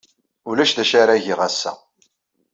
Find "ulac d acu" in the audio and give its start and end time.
0.49-0.95